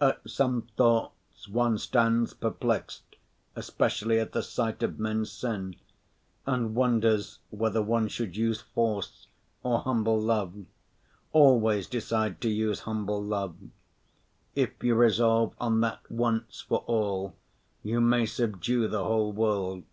At 0.00 0.26
some 0.30 0.62
thoughts 0.78 1.46
one 1.46 1.76
stands 1.76 2.32
perplexed, 2.32 3.16
especially 3.54 4.18
at 4.18 4.32
the 4.32 4.42
sight 4.42 4.82
of 4.82 4.98
men's 4.98 5.30
sin, 5.30 5.76
and 6.46 6.74
wonders 6.74 7.40
whether 7.50 7.82
one 7.82 8.08
should 8.08 8.34
use 8.34 8.62
force 8.62 9.26
or 9.62 9.80
humble 9.80 10.18
love. 10.18 10.64
Always 11.34 11.86
decide 11.86 12.40
to 12.40 12.48
use 12.48 12.80
humble 12.88 13.22
love. 13.22 13.56
If 14.54 14.82
you 14.82 14.94
resolve 14.94 15.54
on 15.60 15.82
that 15.82 16.10
once 16.10 16.62
for 16.62 16.78
all, 16.86 17.34
you 17.82 18.00
may 18.00 18.24
subdue 18.24 18.88
the 18.88 19.04
whole 19.04 19.32
world. 19.34 19.84